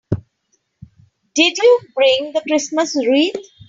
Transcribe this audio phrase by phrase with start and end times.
[1.35, 3.35] Did you bring the Christmas wreath?